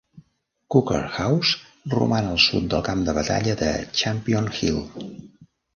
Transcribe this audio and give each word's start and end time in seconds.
Coker 0.75 1.01
House 1.17 1.93
roman 1.97 2.31
al 2.31 2.41
sud 2.47 2.67
del 2.75 2.85
camp 2.91 3.07
de 3.11 3.17
batalla 3.21 3.59
de 3.65 3.73
Champion 4.03 4.53
Hill. 4.61 4.85